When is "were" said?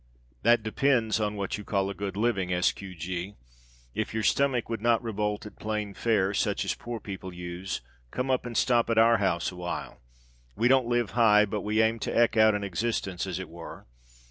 13.47-13.85